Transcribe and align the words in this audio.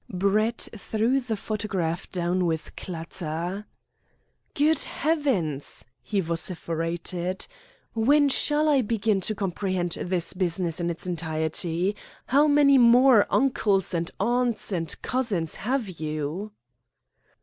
Brett 0.09 0.67
threw 0.75 1.19
the 1.19 1.35
photograph 1.35 2.11
down 2.11 2.47
with 2.47 2.75
clatter. 2.75 3.67
"Good 4.55 4.79
Heavens!" 4.79 5.85
he 6.01 6.19
vociferated, 6.19 7.45
"when 7.93 8.27
shall 8.27 8.67
I 8.67 8.81
begin 8.81 9.21
to 9.21 9.35
comprehend 9.35 9.91
this 10.01 10.33
business 10.33 10.79
in 10.79 10.89
its 10.89 11.05
entirety? 11.05 11.95
How 12.25 12.47
many 12.47 12.79
more 12.79 13.27
uncles, 13.29 13.93
and 13.93 14.09
aunts, 14.19 14.71
and 14.71 14.99
cousins 15.03 15.57
have 15.57 15.87
you?" 15.87 16.51